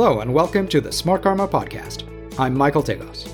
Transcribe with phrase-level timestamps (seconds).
[0.00, 2.04] Hello, and welcome to the Smart Karma Podcast.
[2.38, 3.28] I'm Michael Tegos.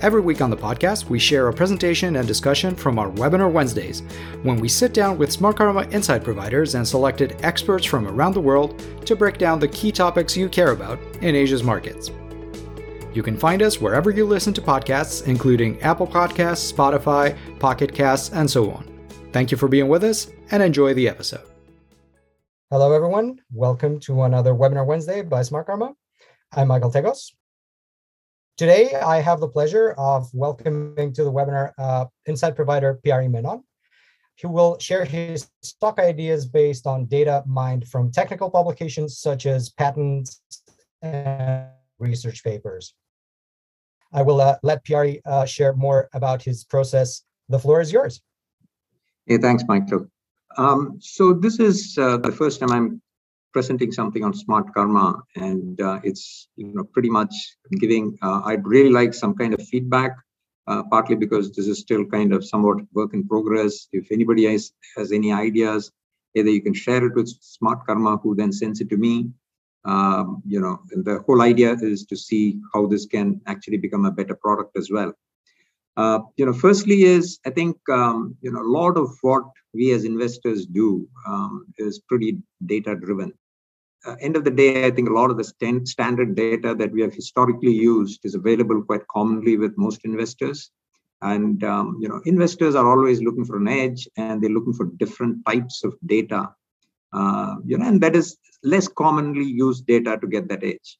[0.00, 4.04] Every week on the podcast, we share a presentation and discussion from our Webinar Wednesdays,
[4.44, 8.40] when we sit down with Smart Karma insight providers and selected experts from around the
[8.40, 12.12] world to break down the key topics you care about in Asia's markets.
[13.12, 18.30] You can find us wherever you listen to podcasts, including Apple Podcasts, Spotify, Pocket Casts,
[18.32, 18.88] and so on.
[19.32, 21.42] Thank you for being with us, and enjoy the episode.
[22.70, 23.40] Hello, everyone.
[23.52, 25.96] Welcome to another Webinar Wednesday by Smart Karma.
[26.56, 27.32] I'm Michael Tegos.
[28.56, 33.64] Today, I have the pleasure of welcoming to the webinar uh, insight provider Pyari Menon,
[34.40, 39.70] who will share his stock ideas based on data mined from technical publications such as
[39.70, 40.42] patents
[41.02, 41.66] and
[41.98, 42.94] research papers.
[44.12, 47.22] I will uh, let PRE uh, share more about his process.
[47.48, 48.22] The floor is yours.
[49.26, 50.06] Hey, thanks, Michael.
[50.56, 53.02] Um, so this is uh, the first time I'm
[53.54, 57.34] presenting something on smart karma, and uh, it's you know pretty much
[57.80, 58.18] giving.
[58.20, 60.12] Uh, I'd really like some kind of feedback,
[60.66, 63.88] uh, partly because this is still kind of somewhat work in progress.
[63.92, 65.90] If anybody has, has any ideas,
[66.34, 69.30] either you can share it with smart karma, who then sends it to me.
[69.86, 74.10] Um, you know, the whole idea is to see how this can actually become a
[74.10, 75.12] better product as well.
[75.96, 79.92] Uh, you know, firstly is I think um, you know a lot of what we
[79.92, 83.32] as investors do um, is pretty data driven.
[84.06, 86.92] Uh, end of the day, I think a lot of the st- standard data that
[86.92, 90.70] we have historically used is available quite commonly with most investors.
[91.22, 94.86] And um, you know, investors are always looking for an edge, and they're looking for
[94.98, 96.50] different types of data.
[97.12, 100.98] Uh, you know, and that is less commonly used data to get that edge.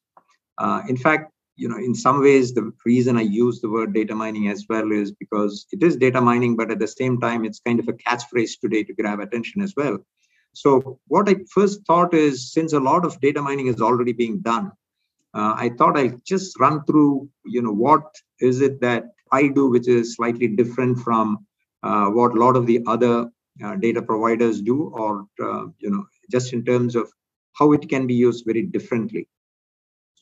[0.57, 4.15] Uh, in fact, you know in some ways the reason i use the word data
[4.15, 7.61] mining as well is because it is data mining but at the same time it's
[7.61, 9.99] kind of a catchphrase today to grab attention as well
[10.55, 14.39] so what i first thought is since a lot of data mining is already being
[14.41, 14.71] done
[15.35, 18.05] uh, i thought i'll just run through you know what
[18.41, 21.47] is it that i do which is slightly different from
[21.83, 23.29] uh, what a lot of the other
[23.65, 27.11] uh, data providers do or uh, you know just in terms of
[27.59, 29.29] how it can be used very differently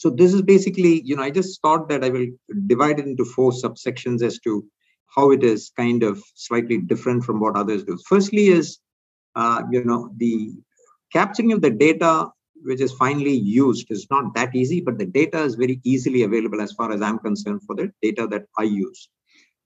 [0.03, 2.27] so this is basically, you know, I just thought that I will
[2.67, 4.65] divide it into four subsections as to
[5.15, 7.97] how it is kind of slightly different from what others do.
[8.09, 8.81] Firstly is,
[9.35, 10.53] uh, you know, the
[11.13, 12.31] capturing of the data
[12.65, 16.61] which is finally used is not that easy, but the data is very easily available
[16.61, 19.09] as far as I'm concerned for the data that I use.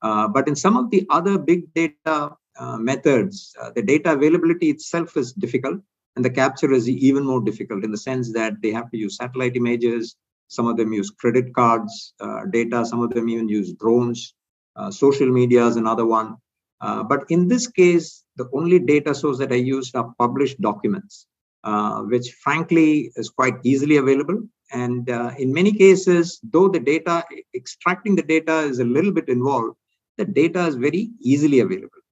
[0.00, 4.70] Uh, but in some of the other big data uh, methods, uh, the data availability
[4.70, 5.80] itself is difficult,
[6.16, 9.16] and the capture is even more difficult in the sense that they have to use
[9.16, 10.16] satellite images,
[10.48, 12.84] some of them use credit cards uh, data.
[12.84, 14.34] Some of them even use drones.
[14.76, 16.36] Uh, social media is another one.
[16.80, 21.26] Uh, but in this case, the only data source that I used are published documents,
[21.64, 24.42] uh, which frankly is quite easily available.
[24.72, 29.28] And uh, in many cases, though the data, extracting the data is a little bit
[29.28, 29.76] involved,
[30.18, 32.02] the data is very easily available.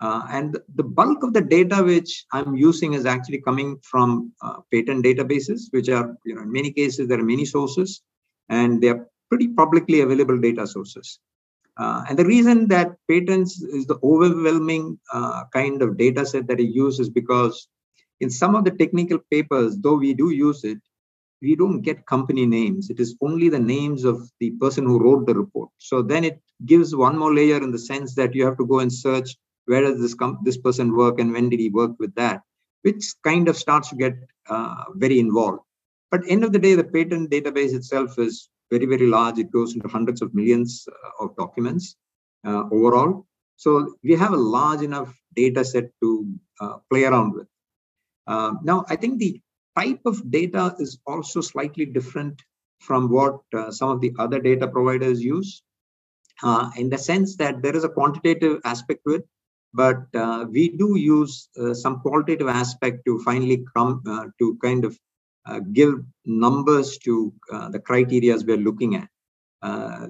[0.00, 4.56] Uh, and the bulk of the data which I'm using is actually coming from uh,
[4.72, 8.02] patent databases, which are, you know, in many cases, there are many sources
[8.48, 11.20] and they're pretty publicly available data sources.
[11.78, 16.58] Uh, and the reason that patents is the overwhelming uh, kind of data set that
[16.58, 17.68] I use is because
[18.20, 20.78] in some of the technical papers, though we do use it,
[21.40, 22.90] we don't get company names.
[22.90, 25.70] It is only the names of the person who wrote the report.
[25.78, 28.78] So then it gives one more layer in the sense that you have to go
[28.80, 32.14] and search where does this com- this person work and when did he work with
[32.14, 32.42] that
[32.82, 34.14] which kind of starts to get
[34.48, 35.60] uh, very involved
[36.10, 39.38] but end of the day the patent database itself is very very large.
[39.38, 41.96] It goes into hundreds of millions uh, of documents
[42.46, 43.26] uh, overall.
[43.56, 46.08] So we have a large enough data set to
[46.60, 47.48] uh, play around with.
[48.26, 49.32] Uh, now i think the
[49.76, 52.40] type of data is also slightly different
[52.86, 55.62] from what uh, some of the other data providers use
[56.76, 59.24] in the sense that there is a quantitative aspect to it
[59.74, 64.84] but uh, we do use uh, some qualitative aspect to finally come uh, to kind
[64.84, 64.98] of
[65.46, 65.94] uh, give
[66.24, 69.08] numbers to uh, the criteria we're looking at.
[69.62, 70.08] Uh,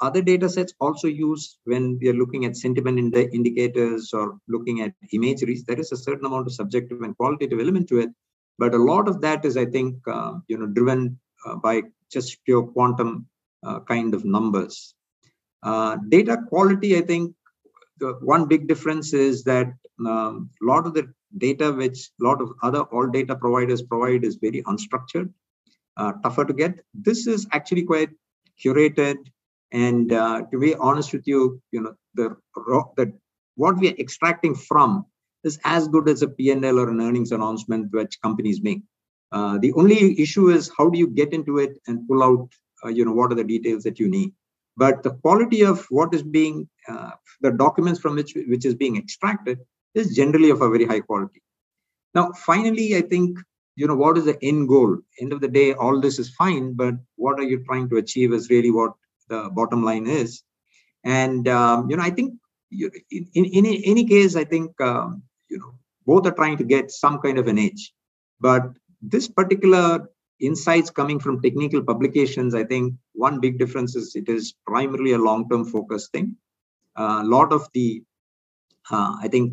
[0.00, 4.82] other data sets also use when we are looking at sentiment ind- indicators or looking
[4.82, 5.64] at imageries.
[5.64, 8.10] There is a certain amount of subjective and qualitative element to it,
[8.58, 9.96] but a lot of that is, I think,
[10.48, 11.18] you know, driven
[11.62, 11.82] by
[12.12, 13.26] just pure quantum
[13.88, 14.94] kind of numbers.
[16.10, 17.34] data quality, I think,
[17.98, 19.72] the one big difference is that
[20.06, 24.24] um, a lot of the data which a lot of other all data providers provide
[24.24, 25.32] is very unstructured,
[25.96, 26.80] uh, tougher to get.
[26.94, 28.10] This is actually quite
[28.62, 29.16] curated,
[29.72, 32.36] and uh, to be honest with you, you know the
[32.96, 33.12] the
[33.56, 35.06] what we are extracting from
[35.44, 38.82] is as good as a P&L or an earnings announcement which companies make.
[39.32, 42.48] Uh, the only issue is how do you get into it and pull out,
[42.84, 44.32] uh, you know, what are the details that you need.
[44.76, 48.96] But the quality of what is being, uh, the documents from which which is being
[48.96, 49.58] extracted
[49.96, 51.42] is generally of a very high quality.
[52.14, 53.38] Now, finally, I think
[53.76, 54.98] you know what is the end goal.
[55.20, 58.32] End of the day, all this is fine, but what are you trying to achieve
[58.32, 58.92] is really what
[59.28, 60.42] the bottom line is.
[61.04, 62.34] And um, you know, I think
[62.70, 65.74] in, in, in any case, I think um, you know
[66.06, 67.92] both are trying to get some kind of an edge.
[68.40, 68.70] But
[69.02, 70.08] this particular
[70.40, 75.18] insights coming from technical publications, I think one big difference is it is primarily a
[75.18, 76.36] long-term focus thing.
[76.96, 78.02] A uh, lot of the,
[78.90, 79.52] uh, I think,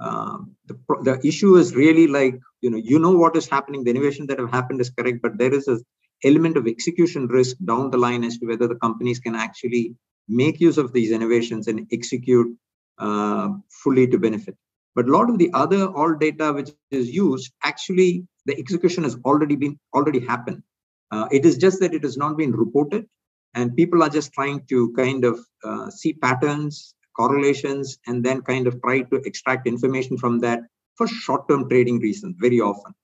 [0.00, 3.84] uh, the the issue is really like you know you know what is happening.
[3.84, 5.78] The innovation that have happened is correct, but there is a
[6.24, 9.94] element of execution risk down the line as to whether the companies can actually
[10.28, 12.56] make use of these innovations and execute
[12.98, 14.56] uh, fully to benefit.
[14.94, 19.16] But a lot of the other all data which is used, actually the execution has
[19.24, 20.62] already been already happened.
[21.10, 23.06] Uh, it is just that it has not been reported,
[23.54, 28.66] and people are just trying to kind of uh, see patterns, correlations, and then kind
[28.66, 30.60] of try to extract information from that
[30.96, 32.94] for short-term trading reasons very often.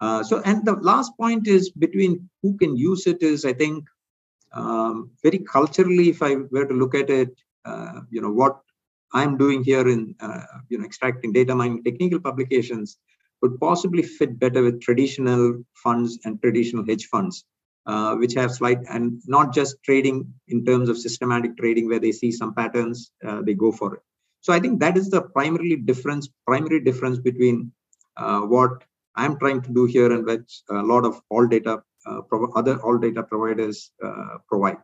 [0.00, 3.84] Uh, so, and the last point is between who can use it is, I think,
[4.52, 7.30] um, very culturally, if I were to look at it,
[7.64, 8.60] uh, you know, what
[9.12, 12.98] I'm doing here in, uh, you know, extracting data mining technical publications
[13.42, 17.44] would possibly fit better with traditional funds and traditional hedge funds,
[17.86, 22.12] uh, which have slight and not just trading in terms of systematic trading where they
[22.12, 24.00] see some patterns, uh, they go for it.
[24.40, 27.72] So I think that is the primarily difference, primary difference between
[28.16, 28.84] uh, what
[29.14, 32.20] I'm trying to do here and which a lot of all data uh,
[32.54, 34.76] other all data providers uh, provide.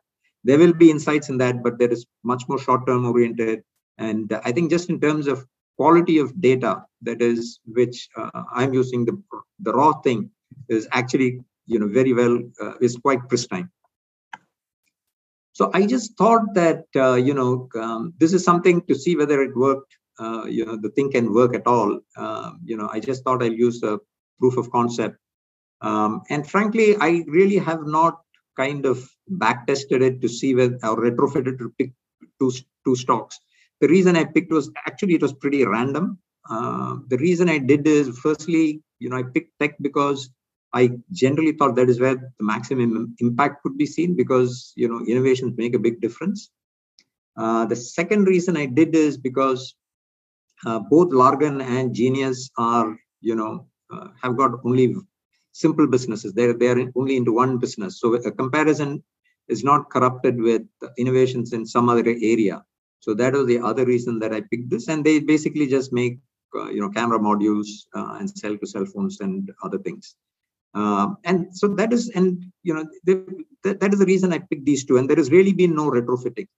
[0.44, 3.62] There will be insights in that, but there is much more short-term oriented.
[3.98, 5.46] And I think just in terms of
[5.76, 9.22] quality of data, that is which uh, I'm using the
[9.60, 10.30] the raw thing
[10.68, 13.68] is actually you know very well uh, is quite pristine.
[15.52, 19.42] So I just thought that uh, you know um, this is something to see whether
[19.42, 19.96] it worked.
[20.18, 22.00] Uh, you know the thing can work at all.
[22.16, 23.98] Um, you know I just thought I'll use a
[24.40, 25.16] proof of concept
[25.82, 28.20] um, and frankly, I really have not
[28.56, 31.92] kind of back tested it to see whether or retrofitted to pick
[32.40, 32.52] two,
[32.84, 33.38] two stocks.
[33.80, 36.18] The reason I picked was actually it was pretty random.
[36.48, 40.30] Uh, the reason I did is firstly, you know, I picked tech because
[40.72, 45.04] I generally thought that is where the maximum impact could be seen because you know
[45.06, 46.50] innovations make a big difference.
[47.36, 49.74] Uh, the second reason I did is because
[50.66, 54.94] uh, both Largan and Genius are you know uh, have got only
[55.52, 56.32] simple businesses.
[56.32, 58.00] They're they're only into one business.
[58.00, 59.02] So a comparison
[59.48, 60.62] is not corrupted with
[60.98, 62.64] innovations in some other area.
[63.00, 64.88] So that was the other reason that I picked this.
[64.88, 66.18] And they basically just make
[66.54, 70.14] uh, you know camera modules uh, and sell to cell phones and other things.
[70.74, 72.86] Uh, and so that is and you know
[73.64, 74.96] that, is the reason I picked these two.
[74.96, 76.48] And there has really been no retrofitting.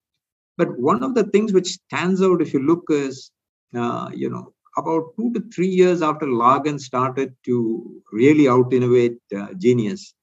[0.57, 3.31] But one of the things which stands out if you look is
[3.77, 9.19] uh, you know about two to three years after Largan started to really out innovate
[9.37, 10.15] uh, Genius,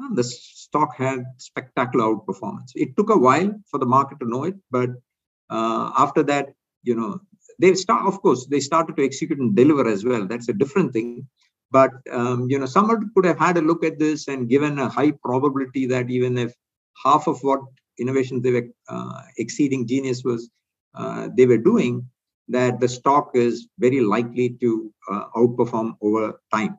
[0.00, 2.72] uh, the stock had spectacular outperformance.
[2.74, 4.90] It took a while for the market to know it, but
[5.50, 7.20] uh, after that, you know,
[7.58, 8.06] they start.
[8.06, 10.26] Of course, they started to execute and deliver as well.
[10.26, 11.28] That's a different thing.
[11.72, 14.88] But um, you know, someone could have had a look at this and given a
[14.88, 16.54] high probability that even if
[17.02, 17.60] half of what
[17.98, 20.50] innovations they were uh, exceeding Genius was
[20.94, 22.06] uh, they were doing,
[22.48, 26.78] that the stock is very likely to uh, outperform over time.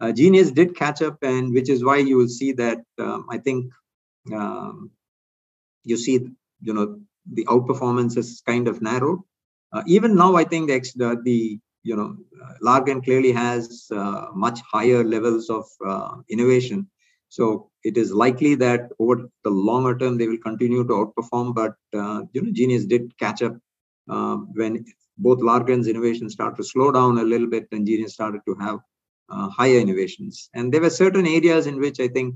[0.00, 3.38] Uh, Genius did catch up, and which is why you will see that um, I
[3.38, 3.70] think
[4.32, 4.90] um,
[5.84, 6.28] you see,
[6.60, 7.00] you know,
[7.32, 9.20] the outperformance is kind of narrowed.
[9.72, 12.16] Uh, even now, I think the, the you know,
[12.62, 16.88] Largan clearly has uh, much higher levels of uh, innovation.
[17.28, 21.54] So it is likely that over the longer term they will continue to outperform.
[21.54, 23.56] But uh, you know, Genius did catch up
[24.08, 24.84] uh, when
[25.18, 28.80] both Largan's innovations started to slow down a little bit and Genius started to have
[29.30, 30.50] uh, higher innovations.
[30.54, 32.34] And there were certain areas in which I think,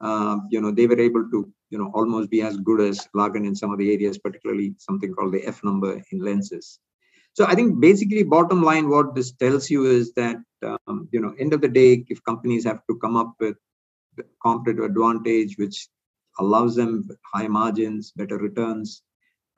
[0.00, 3.46] uh, you know, they were able to, you know, almost be as good as Largan
[3.46, 6.78] in some of the areas, particularly something called the F number in lenses.
[7.34, 11.34] So I think basically bottom line, what this tells you is that, um, you know,
[11.38, 13.56] end of the day, if companies have to come up with
[14.42, 15.88] competitive advantage, which
[16.38, 19.02] allows them high margins, better returns,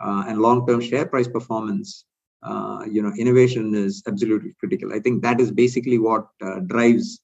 [0.00, 2.04] uh, and long-term share price performance,
[2.43, 4.93] uh, you know, innovation is absolutely critical.
[4.93, 7.21] I think that is basically what uh, drives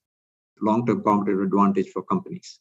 [0.60, 2.58] long-term competitive advantage for companies.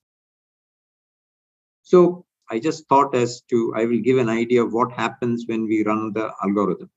[1.81, 5.65] So I just thought as to, I will give an idea of what happens when
[5.65, 6.89] we run the algorithm.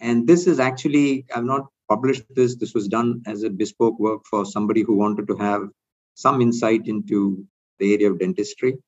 [0.00, 2.56] And this is actually, I've not published this.
[2.56, 5.68] This was done as a bespoke work for somebody who wanted to have
[6.14, 7.44] some insight into
[7.78, 8.78] the area of dentistry.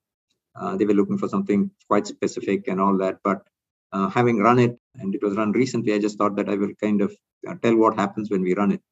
[0.55, 3.19] Uh, they were looking for something quite specific and all that.
[3.23, 3.43] But
[3.93, 6.75] uh, having run it, and it was run recently, I just thought that I will
[6.83, 7.15] kind of
[7.49, 8.83] uh, tell what happens when we run it.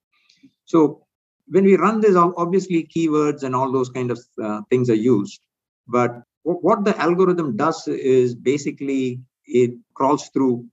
[0.64, 1.06] So
[1.49, 5.40] when we run this, obviously keywords and all those kind of uh, things are used.
[5.87, 10.66] But what the algorithm does is basically it crawls through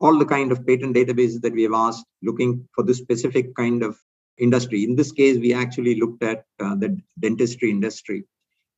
[0.00, 3.82] all the kind of patent databases that we have asked, looking for this specific kind
[3.82, 3.96] of
[4.38, 4.84] industry.
[4.84, 8.24] In this case, we actually looked at uh, the dentistry industry.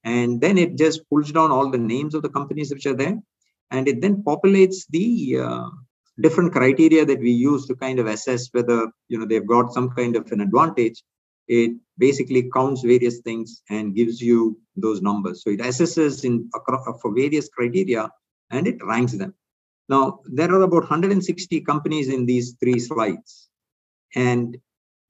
[0.04, 3.18] And then it just pulls down all the names of the companies which are there.
[3.70, 5.68] And it then populates the uh,
[6.20, 9.90] different criteria that we use to kind of assess whether you know they've got some
[9.90, 11.02] kind of an advantage.
[11.48, 15.42] It basically counts various things and gives you those numbers.
[15.42, 16.50] So it assesses in
[17.02, 18.10] for various criteria
[18.50, 19.34] and it ranks them.
[19.88, 23.48] Now there are about 160 companies in these three slides,
[24.14, 24.56] and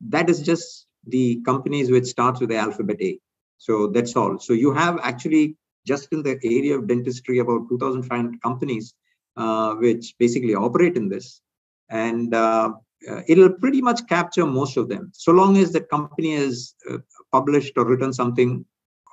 [0.09, 3.19] that is just the companies which starts with the alphabet A.
[3.59, 4.39] So that's all.
[4.39, 5.57] So you have actually
[5.87, 8.95] just in the area of dentistry about 2,500 companies
[9.37, 11.41] uh, which basically operate in this,
[11.89, 12.73] and uh,
[13.09, 15.11] uh, it'll pretty much capture most of them.
[15.15, 16.99] So long as the company has uh,
[17.33, 18.65] published or written something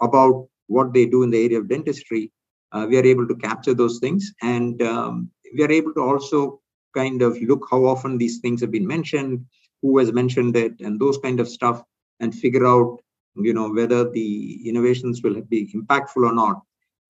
[0.01, 2.31] about what they do in the area of dentistry,
[2.71, 6.61] uh, we are able to capture those things, and um, we are able to also
[6.93, 9.45] kind of look how often these things have been mentioned
[9.81, 11.83] who has mentioned it and those kind of stuff
[12.19, 12.99] and figure out
[13.35, 16.61] you know whether the innovations will be impactful or not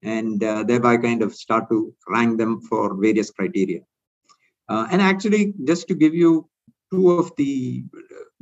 [0.02, 3.82] and uh, thereby kind of start to rank them for various criteria.
[4.70, 6.48] Uh, and actually just to give you
[6.92, 7.84] two of the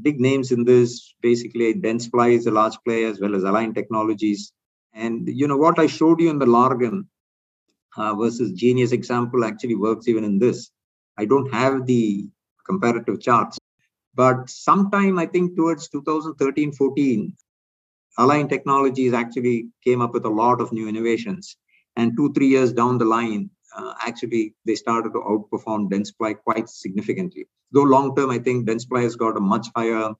[0.01, 4.51] big names in this basically dentsply is a large player as well as align technologies.
[4.93, 7.05] And you know what i showed you in the largan
[7.97, 10.71] uh, versus genius example actually works even in this
[11.17, 12.27] i don't have the
[12.65, 13.57] comparative charts
[14.15, 17.35] but sometime, I think towards 2013 14,
[18.19, 21.57] Align Technologies actually came up with a lot of new innovations.
[21.95, 26.69] And two, three years down the line, uh, actually, they started to outperform Dentsply quite
[26.69, 27.47] significantly.
[27.71, 30.11] Though long term, I think Dentsply has got a much higher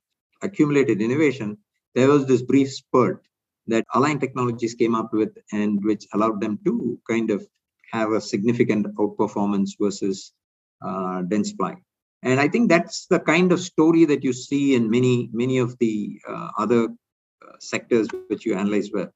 [0.42, 1.58] accumulated innovation.
[1.94, 3.24] There was this brief spurt
[3.68, 7.48] that Align Technologies came up with and which allowed them to kind of
[7.94, 10.34] have a significant outperformance versus
[10.82, 11.76] uh, Dentsply
[12.24, 15.78] and i think that's the kind of story that you see in many many of
[15.80, 19.10] the uh, other uh, sectors which you analyze well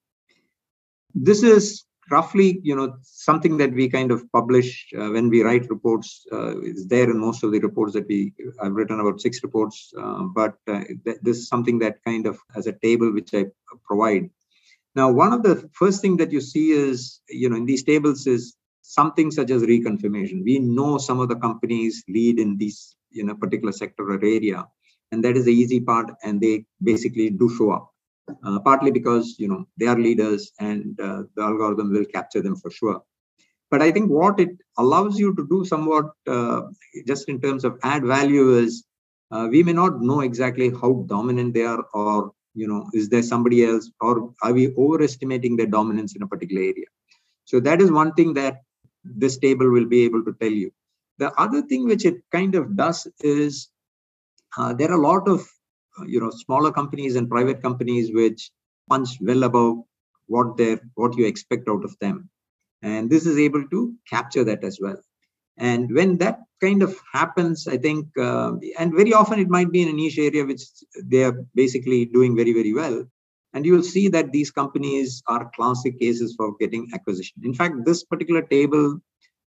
[1.15, 5.69] this is roughly you know something that we kind of publish uh, when we write
[5.69, 9.43] reports uh, is there in most of the reports that we i've written about six
[9.43, 13.33] reports uh, but uh, th- this is something that kind of as a table which
[13.33, 13.45] i
[13.85, 14.29] provide.
[14.95, 18.25] Now one of the first thing that you see is you know in these tables
[18.25, 18.55] is
[18.87, 20.43] something such as reconfirmation.
[20.43, 24.65] We know some of the companies lead in these in a particular sector or area
[25.11, 27.93] and that is the easy part and they basically do show up.
[28.45, 32.55] Uh, partly because you know they are leaders and uh, the algorithm will capture them
[32.57, 33.01] for sure.
[33.71, 36.61] But i think what it allows you to do somewhat uh,
[37.05, 38.85] just in terms of add value is
[39.31, 43.23] uh, we may not know exactly how dominant they are or you know is there
[43.23, 46.89] somebody else or are we overestimating their dominance in a particular area?
[47.45, 48.63] So that is one thing that
[49.15, 50.71] this table will be able to tell you.
[51.17, 53.69] The other thing which it kind of does is
[54.57, 55.41] uh, there are a lot of
[55.99, 58.51] uh, you know smaller companies and private companies which
[58.89, 59.77] punch well above
[60.27, 62.29] what they what you expect out of them.
[62.81, 64.97] And this is able to capture that as well.
[65.57, 69.81] And when that kind of happens i think uh, and very often it might be
[69.81, 70.63] in a niche area which
[71.03, 73.05] they are basically doing very very well
[73.53, 77.75] and you will see that these companies are classic cases for getting acquisition in fact
[77.85, 78.99] this particular table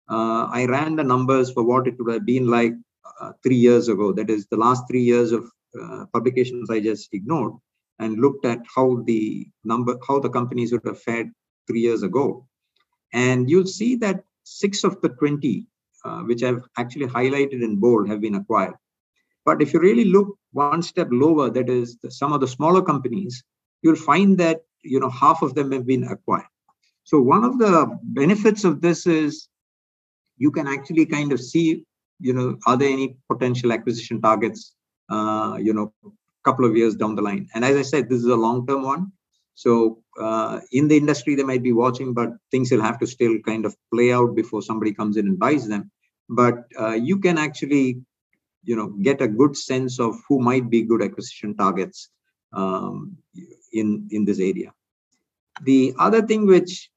[0.10, 2.74] uh, I ran the numbers for what it would have been like
[3.22, 4.12] uh, three years ago.
[4.12, 7.54] That is the last three years of uh, publications I just ignored
[8.00, 11.30] and looked at how the number, how the companies would have fared
[11.68, 12.48] three years ago.
[13.14, 15.68] And you'll see that six of the 20,
[16.06, 18.76] uh, which I've actually highlighted in bold, have been acquired.
[19.46, 22.82] But if you really look one step lower, that is the, some of the smaller
[22.82, 23.44] companies,
[23.82, 26.46] you'll find that you know half of them have been acquired.
[27.04, 29.50] So one of the benefits of this is
[30.38, 31.86] you can actually kind of see,
[32.20, 34.76] you know, are there any potential acquisition targets,
[35.10, 36.10] uh, you know, a
[36.44, 37.48] couple of years down the line.
[37.54, 39.12] And as I said, this is a long-term one.
[39.56, 43.38] So uh, in the industry, they might be watching, but things will have to still
[43.40, 45.92] kind of play out before somebody comes in and buys them.
[46.30, 48.02] But uh, you can actually,
[48.64, 52.10] you know, get a good sense of who might be good acquisition targets
[52.54, 53.18] um,
[53.74, 54.74] in in this area.
[55.64, 56.90] The other thing which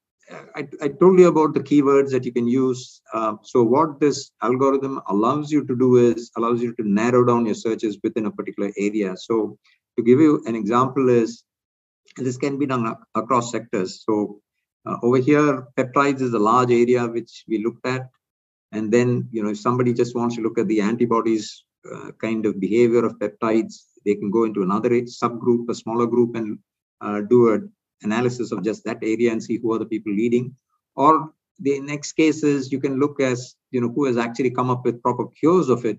[0.55, 3.03] I, I, told you about the keywords that you can use.
[3.13, 7.45] Uh, so what this algorithm allows you to do is allows you to narrow down
[7.45, 9.17] your searches within a particular area.
[9.17, 9.59] So
[9.97, 11.45] to give you an example is
[12.17, 14.05] this can be done across sectors.
[14.07, 14.41] So
[14.87, 18.09] uh, over here, peptides is a large area which we looked at.
[18.73, 22.47] And then, you know, if somebody just wants to look at the antibodies uh, kind
[22.47, 26.59] of behavior of peptides, they can go into another subgroup, a smaller group, and
[27.01, 27.73] uh, do an
[28.03, 30.55] analysis of just that area and see who are the people leading.
[30.97, 34.71] Or the next case is you can look as, you know, who has actually come
[34.71, 35.99] up with proper cures of it.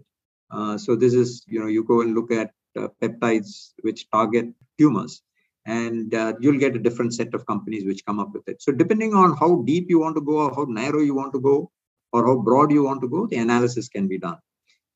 [0.52, 4.48] Uh, so this is, you know, you go and look at uh, peptides which target
[4.78, 5.22] tumors
[5.66, 8.62] and uh, you'll get a different set of companies which come up with it.
[8.62, 11.40] So depending on how deep you want to go or how narrow you want to
[11.40, 11.72] go
[12.12, 14.38] or how broad you want to go, the analysis can be done.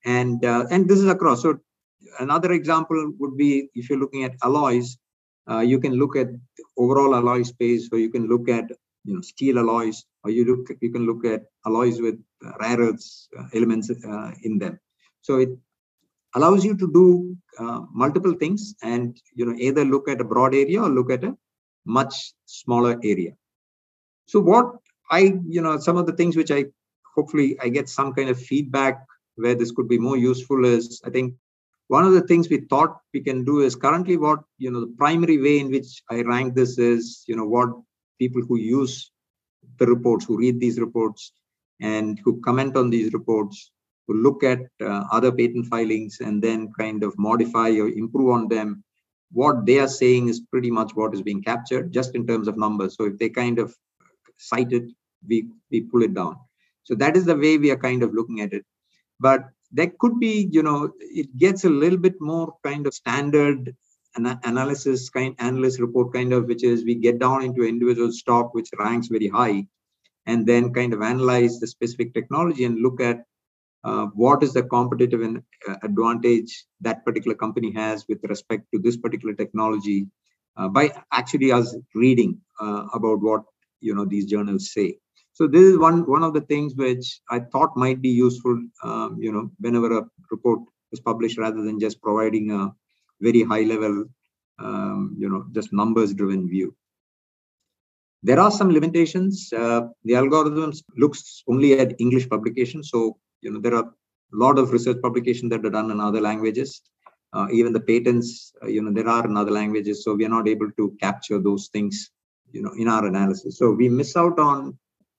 [0.05, 1.41] And, uh, and this is across.
[1.41, 1.59] So
[2.19, 4.97] another example would be if you're looking at alloys,
[5.49, 6.27] uh, you can look at
[6.77, 8.69] overall alloy space, or you can look at
[9.05, 12.21] you know steel alloys, or you look you can look at alloys with
[12.59, 14.77] rare earths uh, elements uh, in them.
[15.21, 15.49] So it
[16.35, 20.53] allows you to do uh, multiple things and you know either look at a broad
[20.53, 21.35] area or look at a
[21.85, 23.31] much smaller area
[24.25, 24.67] so what
[25.09, 25.21] i
[25.55, 26.65] you know some of the things which i
[27.15, 29.05] hopefully i get some kind of feedback
[29.37, 31.33] where this could be more useful is i think
[31.87, 34.93] one of the things we thought we can do is currently what you know the
[34.97, 37.69] primary way in which i rank this is you know what
[38.19, 39.11] people who use
[39.79, 41.31] the reports who read these reports
[41.81, 43.71] and who comment on these reports
[44.07, 48.47] who look at uh, other patent filings and then kind of modify or improve on
[48.47, 48.83] them.
[49.31, 52.57] What they are saying is pretty much what is being captured just in terms of
[52.57, 52.95] numbers.
[52.95, 53.75] So if they kind of
[54.37, 54.85] cite it
[55.27, 56.37] we we pull it down.
[56.83, 58.65] So that is the way we are kind of looking at it
[59.19, 63.75] but there could be you know it gets a little bit more kind of standard
[64.15, 68.53] an- analysis kind analyst report kind of which is we get down into individual stock
[68.53, 69.65] which ranks very high
[70.25, 73.23] and then kind of analyze the specific technology and look at
[73.83, 78.97] uh, what is the competitive uh, advantage that particular company has with respect to this
[78.97, 80.07] particular technology
[80.57, 83.43] uh, by actually us reading uh, about what
[83.81, 84.97] you know these journals say
[85.37, 89.17] so this is one one of the things which i thought might be useful um,
[89.25, 92.61] you know whenever a report is published rather than just providing a
[93.27, 94.05] very high level
[94.59, 96.75] um, you know just numbers driven view.
[98.23, 99.53] There are some limitations.
[99.53, 103.87] Uh, the algorithms looks only at english publications so you know there are
[104.35, 106.81] a lot of research publications that are done in other languages.
[107.33, 110.03] Uh, even the patents uh, you know there are in other languages.
[110.03, 112.09] So we are not able to capture those things
[112.51, 113.57] you know in our analysis.
[113.59, 114.77] So we miss out on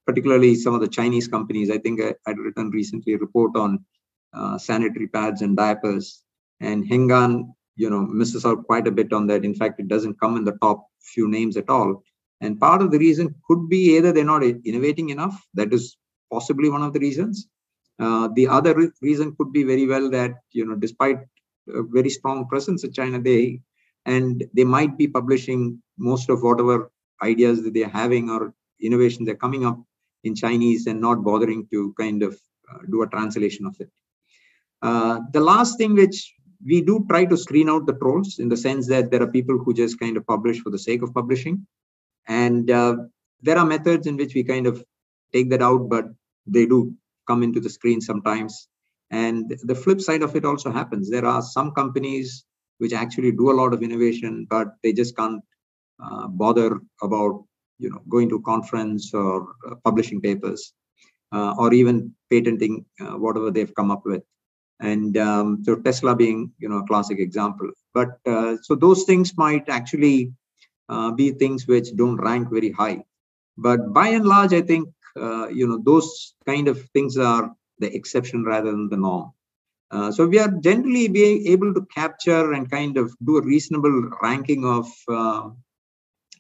[0.09, 1.71] particularly some of the chinese companies.
[1.71, 3.85] I think i had written recently a report on
[4.39, 6.23] uh, sanitary pads and diapers.
[6.61, 7.33] And hengan
[7.77, 9.45] you know misses out quite a bit on that.
[9.45, 12.03] In fact it doesn't come in the top few names at all.
[12.41, 15.37] And part of the reason could be either they're not innovating enough.
[15.55, 15.97] That is
[16.33, 17.49] possibly one of the reasons.
[17.99, 21.19] Uh, the other re- reason could be very well that you know, despite
[21.81, 23.61] a very strong presence in China, they
[24.07, 26.91] and they might be publishing most of whatever
[27.23, 29.79] ideas that they're having or innovations they're coming up
[30.25, 32.39] in Chinese and not bothering to kind of
[32.73, 33.91] uh, do a translation of it.
[34.83, 38.57] Uh, the last thing which we do try to screen out the trolls in the
[38.57, 41.67] sense that there are people who just kind of publish for the sake of publishing.
[42.27, 42.97] And uh,
[43.43, 44.85] there are methods in which we kind of
[45.33, 46.07] take that out, but
[46.47, 46.95] they do
[47.27, 48.69] come into the screen sometimes.
[49.11, 51.09] And the flip side of it also happens.
[51.09, 52.45] There are some companies
[52.79, 55.43] which actually do a lot of innovation, but they just can't
[56.03, 57.45] uh, bother about
[57.79, 60.73] you know going to conference or uh, publishing papers
[61.33, 64.23] uh, or even patenting uh, whatever they've come up with.
[64.81, 67.71] And um, so Tesla being you know a classic example.
[67.95, 70.33] But uh, so those things might actually
[70.89, 73.05] uh, be things which don't rank very high.
[73.57, 77.95] But by and large, I think uh, you know those kind of things are the
[77.95, 79.33] exception rather than the norm
[80.13, 84.65] so we are generally being able to capture and kind of do a reasonable ranking
[84.67, 84.87] of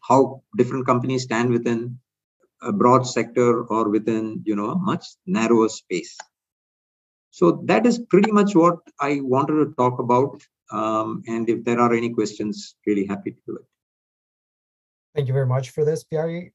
[0.09, 1.99] how different companies stand within
[2.62, 6.16] a broad sector or within you know a much narrower space.
[7.31, 10.42] So that is pretty much what i wanted to talk about
[10.73, 13.66] um, and if there are any questions really happy to do it.
[15.14, 16.53] Thank you very much for this Pyari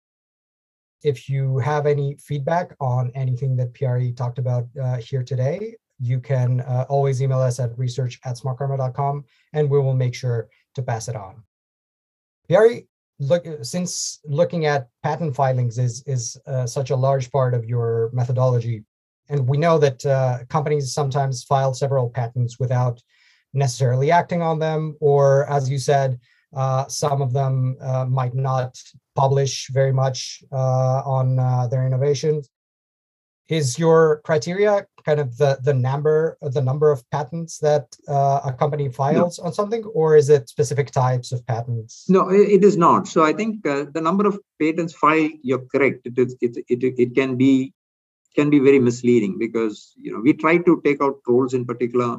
[1.03, 6.19] if you have any feedback on anything that Pyari talked about uh, here today, you
[6.19, 10.81] can uh, always email us at research at smartkarma.com and we will make sure to
[10.81, 11.43] pass it on.
[12.49, 12.87] Pyari,
[13.19, 18.09] look, since looking at patent filings is, is uh, such a large part of your
[18.13, 18.83] methodology,
[19.29, 23.01] and we know that uh, companies sometimes file several patents without
[23.53, 26.19] necessarily acting on them, or as you said,
[26.55, 28.77] uh, some of them uh, might not
[29.15, 32.49] publish very much uh, on uh, their innovations.
[33.53, 38.53] Is your criteria kind of the the number the number of patents that uh, a
[38.53, 39.45] company files no.
[39.45, 42.05] on something or is it specific types of patents?
[42.09, 43.07] No it is not.
[43.07, 46.05] So i think uh, the number of patents filed you're correct.
[46.05, 47.73] It, is, it, it, it can be
[48.35, 52.17] can be very misleading because you know we try to take out trolls in particular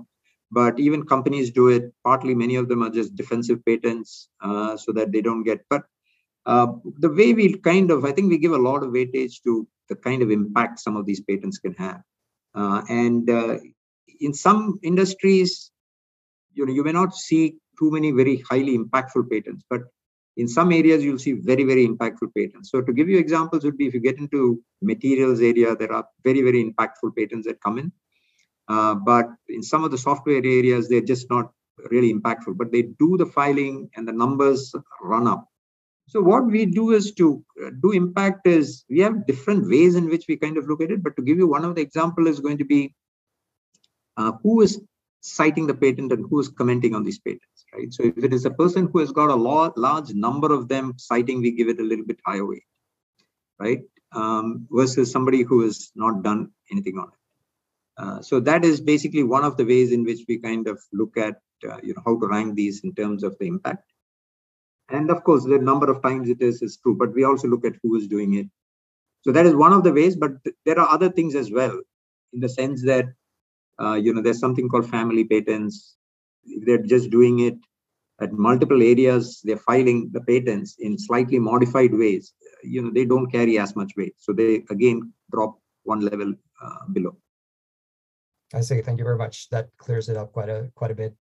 [0.50, 1.92] but even companies do it.
[2.04, 5.82] Partly many of them are just defensive patents uh, so that they don't get but
[6.46, 6.68] uh,
[6.98, 9.96] the way we kind of i think we give a lot of weightage to the
[9.96, 12.00] kind of impact some of these patents can have.
[12.54, 13.58] Uh, and uh,
[14.20, 15.70] in some industries,
[16.52, 19.82] you know, you may not see too many very highly impactful patents, but
[20.36, 22.70] in some areas you'll see very, very impactful patents.
[22.70, 26.06] So to give you examples would be if you get into materials area, there are
[26.22, 27.92] very, very impactful patents that come in.
[28.68, 31.52] Uh, but in some of the software areas, they're just not
[31.90, 35.46] really impactful, but they do the filing and the numbers run up.
[36.08, 40.08] So what we do is to uh, do impact is we have different ways in
[40.08, 41.02] which we kind of look at it.
[41.02, 42.94] But to give you one of the example is going to be
[44.16, 44.80] uh, who is
[45.22, 47.92] citing the patent and who is commenting on these patents, right?
[47.92, 50.94] So if it is a person who has got a lot, large number of them
[50.98, 52.64] citing, we give it a little bit higher weight,
[53.58, 53.80] right?
[54.12, 57.18] Um, versus somebody who has not done anything on it.
[57.96, 61.16] Uh, so that is basically one of the ways in which we kind of look
[61.16, 63.84] at uh, you know how to rank these in terms of the impact
[64.90, 67.64] and of course, the number of times it is is true, but we also look
[67.64, 68.46] at who is doing it.
[69.22, 70.32] So that is one of the ways, but
[70.66, 71.80] there are other things as well,
[72.32, 73.06] in the sense that
[73.80, 75.96] uh, you know there's something called family patents.
[76.66, 77.56] they're just doing it
[78.20, 82.34] at multiple areas, they're filing the patents in slightly modified ways.
[82.62, 86.86] You know they don't carry as much weight, so they again drop one level uh,
[86.92, 87.16] below.
[88.52, 88.82] I see.
[88.82, 89.48] Thank you very much.
[89.48, 91.16] That clears it up quite a quite a bit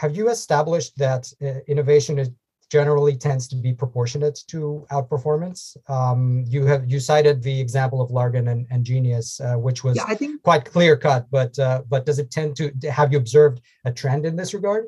[0.00, 2.30] have you established that uh, innovation is
[2.70, 5.76] generally tends to be proportionate to outperformance.
[5.88, 9.96] Um, you have you cited the example of Largan and, and Genius, uh, which was
[9.96, 11.26] yeah, think, quite clear cut.
[11.30, 12.64] But uh, but does it tend to
[12.98, 14.84] have you observed a trend in this regard?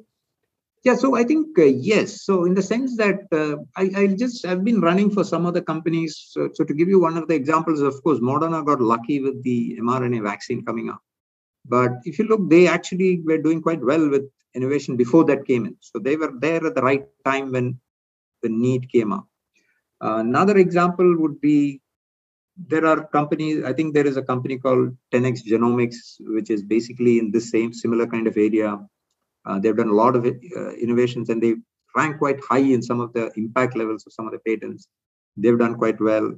[0.85, 2.22] Yeah, so I think uh, yes.
[2.22, 5.61] So in the sense that uh, I, I just I've been running for some other
[5.61, 6.12] companies.
[6.33, 9.42] So, so to give you one of the examples, of course, Moderna got lucky with
[9.42, 11.03] the mRNA vaccine coming up.
[11.64, 15.66] But if you look, they actually were doing quite well with innovation before that came
[15.66, 15.77] in.
[15.81, 17.81] So they were there at the right time when
[18.42, 19.27] the need came up.
[20.03, 21.81] Uh, another example would be
[22.57, 27.18] there are companies, I think there is a company called 10x Genomics, which is basically
[27.18, 28.79] in the same similar kind of area.
[29.46, 31.55] Uh, they've done a lot of uh, innovations and they
[31.96, 34.88] rank quite high in some of the impact levels of some of the patents.
[35.37, 36.35] They've done quite well.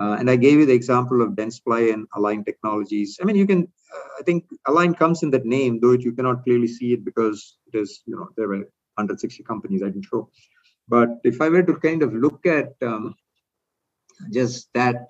[0.00, 3.18] Uh, and I gave you the example of Dentsply and Align Technologies.
[3.20, 6.42] I mean, you can, uh, I think Align comes in that name, though you cannot
[6.42, 8.60] clearly see it because it is, you know, there were
[8.96, 10.30] 160 companies I didn't show.
[10.88, 13.14] But if I were to kind of look at um,
[14.32, 15.08] just that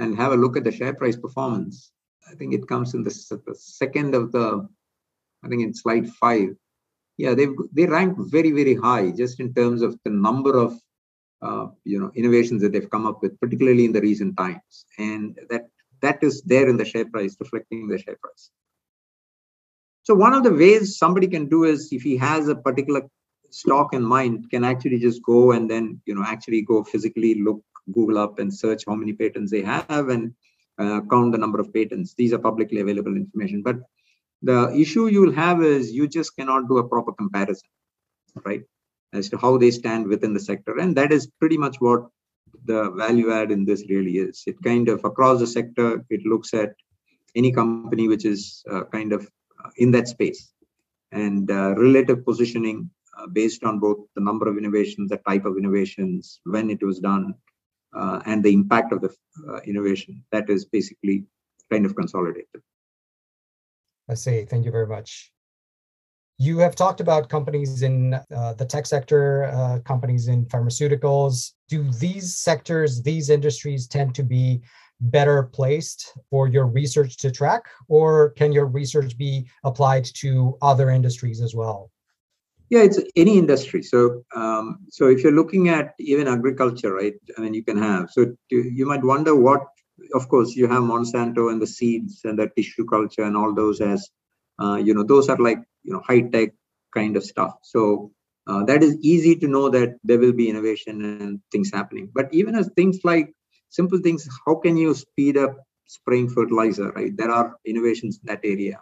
[0.00, 1.92] and have a look at the share price performance,
[2.28, 4.68] I think it comes in the, the second of the,
[5.44, 6.48] I think in slide five.
[7.16, 10.80] Yeah, they they rank very very high just in terms of the number of
[11.44, 15.38] uh, you know innovations that they've come up with, particularly in the recent times, and
[15.50, 15.68] that
[16.00, 18.50] that is there in the share price, reflecting the share price.
[20.02, 23.02] So one of the ways somebody can do is if he has a particular
[23.50, 27.62] stock in mind, can actually just go and then you know actually go physically look
[27.92, 30.34] Google up and search how many patents they have and
[30.78, 32.14] uh, count the number of patents.
[32.14, 33.76] These are publicly available information, but
[34.42, 37.68] the issue you will have is you just cannot do a proper comparison,
[38.44, 38.62] right?
[39.14, 40.78] As to how they stand within the sector.
[40.78, 42.08] And that is pretty much what
[42.64, 44.42] the value add in this really is.
[44.46, 46.74] It kind of across the sector, it looks at
[47.34, 49.28] any company which is uh, kind of
[49.64, 50.52] uh, in that space
[51.12, 55.56] and uh, relative positioning uh, based on both the number of innovations, the type of
[55.56, 57.34] innovations, when it was done,
[57.94, 59.14] uh, and the impact of the
[59.48, 60.24] uh, innovation.
[60.32, 61.24] That is basically
[61.70, 62.62] kind of consolidated.
[64.08, 64.44] I see.
[64.44, 65.33] Thank you very much.
[66.38, 71.52] You have talked about companies in uh, the tech sector, uh, companies in pharmaceuticals.
[71.68, 74.60] Do these sectors, these industries tend to be
[75.00, 80.90] better placed for your research to track, or can your research be applied to other
[80.90, 81.90] industries as well?
[82.70, 83.82] Yeah, it's any industry.
[83.82, 87.14] So, um, so if you're looking at even agriculture, right?
[87.36, 88.10] I mean, you can have.
[88.10, 89.66] So you might wonder what.
[90.12, 93.80] Of course, you have Monsanto and the seeds and the tissue culture and all those
[93.80, 94.10] as
[94.58, 96.50] uh, you know those are like you know high tech
[96.94, 97.54] kind of stuff.
[97.62, 98.12] So
[98.46, 102.10] uh, that is easy to know that there will be innovation and things happening.
[102.14, 103.34] But even as things like
[103.68, 107.16] simple things how can you speed up spraying fertilizer right?
[107.16, 108.80] There are innovations in that area.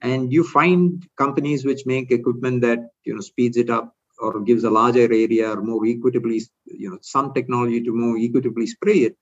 [0.00, 4.64] And you find companies which make equipment that you know speeds it up or gives
[4.64, 9.16] a larger area or more equitably you know some technology to more equitably spray it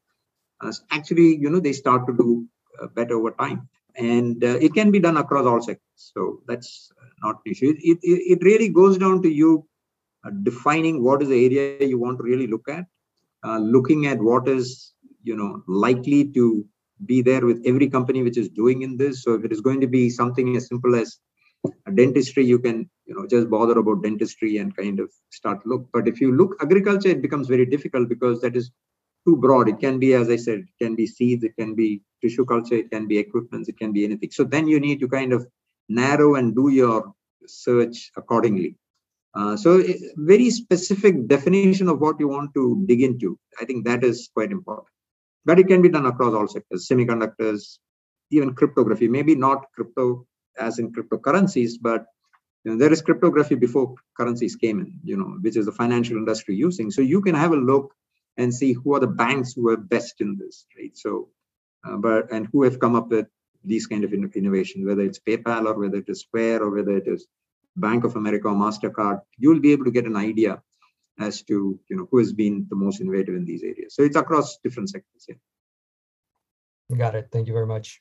[0.61, 2.47] uh, actually, you know, they start to do
[2.81, 3.69] uh, better over time.
[3.97, 5.83] And uh, it can be done across all sectors.
[5.97, 6.91] So that's
[7.23, 7.75] not an issue.
[7.79, 9.67] It, it, it really goes down to you
[10.25, 12.85] uh, defining what is the area you want to really look at,
[13.45, 16.65] uh, looking at what is, you know, likely to
[17.07, 19.23] be there with every company which is doing in this.
[19.23, 21.19] So if it is going to be something as simple as
[21.95, 25.89] dentistry, you can, you know, just bother about dentistry and kind of start look.
[25.93, 28.71] But if you look agriculture, it becomes very difficult because that is
[29.27, 29.69] too broad.
[29.69, 32.75] It can be, as I said, it can be seeds, it can be tissue culture,
[32.75, 34.31] it can be equipments, it can be anything.
[34.31, 35.47] So then you need to kind of
[35.89, 37.13] narrow and do your
[37.47, 38.77] search accordingly.
[39.35, 39.83] Uh, so
[40.17, 43.39] very specific definition of what you want to dig into.
[43.61, 44.89] I think that is quite important.
[45.45, 47.79] But it can be done across all sectors, semiconductors,
[48.31, 49.09] even cryptography.
[49.09, 50.27] Maybe not crypto
[50.59, 52.07] as in cryptocurrencies, but
[52.65, 56.17] you know, there is cryptography before currencies came in, you know, which is the financial
[56.17, 56.91] industry using.
[56.91, 57.95] So you can have a look
[58.41, 60.97] and see who are the banks who are best in this, right?
[60.97, 61.29] So,
[61.85, 63.27] uh, but and who have come up with
[63.65, 67.07] these kind of innovation, whether it's PayPal or whether it is Square or whether it
[67.07, 67.27] is
[67.77, 70.63] Bank of America or Mastercard, you'll be able to get an idea
[71.19, 73.95] as to you know who has been the most innovative in these areas.
[73.95, 75.27] So it's across different sectors.
[75.29, 75.37] Yeah.
[76.97, 77.29] Got it.
[77.31, 78.01] Thank you very much.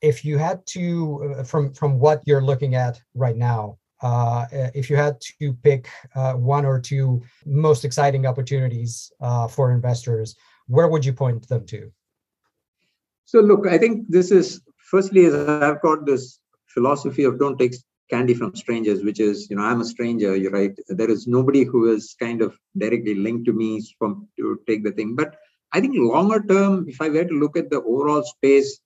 [0.00, 4.88] If you had to, uh, from from what you're looking at right now, uh, if
[4.90, 10.88] you had to pick uh, one or two most exciting opportunities uh, for investors, where
[10.88, 11.90] would you point them to?
[13.24, 17.74] So, look, I think this is firstly, as I've got this philosophy of don't take
[18.10, 20.74] candy from strangers, which is, you know, I'm a stranger, you're right.
[20.88, 24.92] There is nobody who is kind of directly linked to me from to take the
[24.92, 25.14] thing.
[25.14, 25.36] But
[25.72, 28.80] I think longer term, if I were to look at the overall space,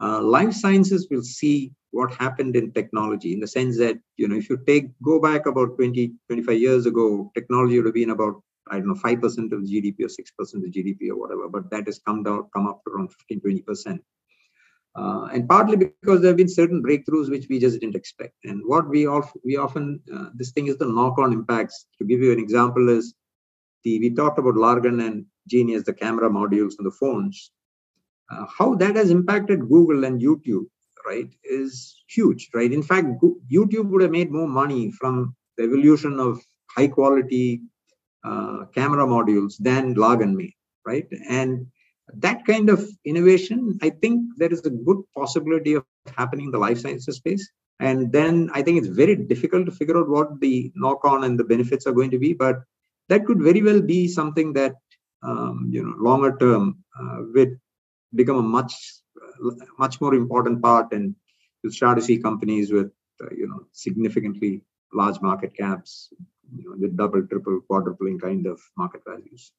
[0.00, 4.36] uh, life sciences will see what happened in technology in the sense that you know
[4.36, 8.42] if you take go back about 20 25 years ago technology would have been about
[8.70, 12.00] i don't know 5% of gdp or 6% of gdp or whatever but that has
[12.06, 14.00] come down come up around 15 20%
[14.94, 18.34] uh, and partly because there have been certain breakthroughs which we just didn't expect.
[18.44, 21.86] And what we all we often uh, this thing is the knock-on impacts.
[21.98, 23.14] To give you an example is
[23.84, 27.52] the we talked about largan and Genius the camera modules on the phones.
[28.30, 30.66] Uh, how that has impacted google and youtube
[31.06, 32.72] right, is huge, right?
[32.72, 33.06] In fact,
[33.50, 37.62] YouTube would have made more money from the evolution of high quality
[38.24, 40.54] uh, camera modules than Largan made,
[40.86, 41.06] right?
[41.28, 41.66] And
[42.14, 45.84] that kind of innovation, I think there is a good possibility of
[46.16, 47.48] happening in the life sciences space.
[47.80, 51.38] And then I think it's very difficult to figure out what the knock on and
[51.38, 52.62] the benefits are going to be, but
[53.08, 54.74] that could very well be something that,
[55.22, 57.22] um, you know, longer term uh,
[58.14, 59.01] become a much
[59.78, 61.14] much more important part and
[61.62, 62.90] you start to see companies with
[63.22, 66.12] uh, you know significantly large market caps
[66.56, 69.52] you know with double triple quadrupling kind of market values.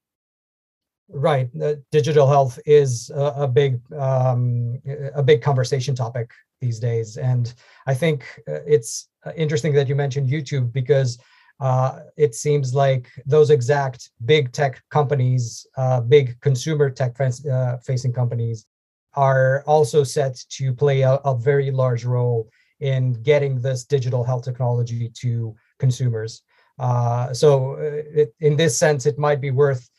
[1.09, 1.49] Right.
[1.61, 4.79] Uh, digital health is a, a big um,
[5.15, 7.17] a big conversation topic these days.
[7.17, 7.53] And
[7.87, 11.17] i think uh, it's uh, interesting that you mentioned youtube because
[11.59, 18.11] uh, it seems like those exact big tech companies, uh, big consumer tech uh, facing
[18.11, 18.65] companies,
[19.15, 22.49] are also set to play a, a very large role
[22.79, 26.41] in getting this digital health technology to consumers.
[26.79, 29.89] Uh, so, uh, it, in this sense, it might be worth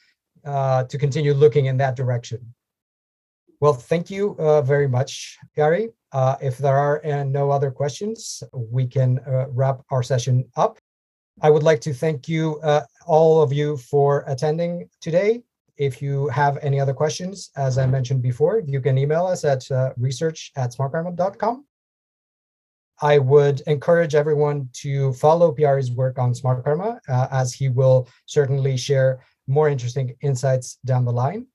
[0.45, 2.55] uh, to continue looking in that direction.
[3.61, 5.89] Well, thank you uh, very much, Pyari.
[6.13, 10.79] Uh, if there are uh, no other questions, we can wrap our session up.
[11.41, 12.61] I would like to thank you,
[13.07, 15.43] all of you, for attending today.
[15.77, 19.69] If you have any other questions, as I mentioned before, you can email us at
[19.71, 21.65] uh, research at smartkarma.com.
[23.03, 28.09] I would encourage everyone to follow Pyari's work on Smart Karma, uh, as he will
[28.27, 31.47] certainly share more interesting insights down the line.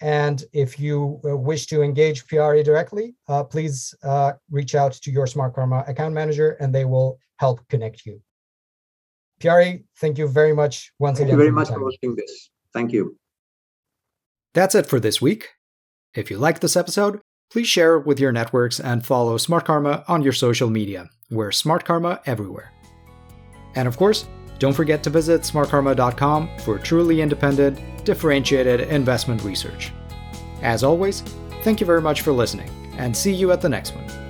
[0.00, 5.10] And if you uh, wish to engage Pyari directly, uh, please uh, reach out to
[5.10, 8.20] your Smart Karma account manager and they will help connect you.
[9.40, 11.38] Pyari, thank you very much once thank again.
[11.38, 12.50] Thank you very much for hosting this.
[12.72, 13.16] Thank you.
[14.56, 15.50] That's it for this week.
[16.14, 17.20] If you liked this episode,
[17.52, 21.10] please share it with your networks and follow Smart Karma on your social media.
[21.30, 22.72] We're Smart Karma everywhere.
[23.74, 24.26] And of course,
[24.58, 29.92] don't forget to visit smartkarma.com for truly independent, differentiated investment research.
[30.62, 31.20] As always,
[31.62, 34.25] thank you very much for listening, and see you at the next one.